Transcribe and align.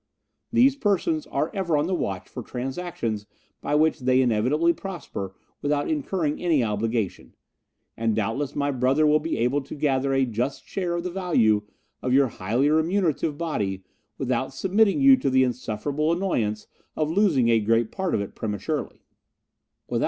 These 0.51 0.77
persons 0.77 1.27
are 1.27 1.51
ever 1.53 1.77
on 1.77 1.85
the 1.85 1.93
watch 1.93 2.27
for 2.27 2.41
transactions 2.41 3.27
by 3.61 3.75
which 3.75 3.99
they 3.99 4.19
inevitably 4.19 4.73
prosper 4.73 5.35
without 5.61 5.91
incurring 5.91 6.41
any 6.41 6.63
obligation, 6.63 7.35
and 7.95 8.15
doubtless 8.15 8.55
my 8.55 8.71
brother 8.71 9.05
will 9.05 9.19
be 9.19 9.37
able 9.37 9.61
to 9.61 9.75
gather 9.75 10.11
a 10.15 10.25
just 10.25 10.65
share 10.65 10.95
of 10.95 11.03
the 11.03 11.11
value 11.11 11.61
of 12.01 12.13
your 12.13 12.29
highly 12.29 12.67
remunerative 12.67 13.37
body 13.37 13.83
without 14.17 14.55
submitting 14.55 15.01
you 15.01 15.17
to 15.17 15.29
the 15.29 15.43
insufferable 15.43 16.11
annoyance 16.11 16.65
of 16.95 17.11
losing 17.11 17.49
a 17.49 17.59
great 17.59 17.91
part 17.91 18.15
of 18.15 18.21
it 18.21 18.33
prematurely." 18.33 19.03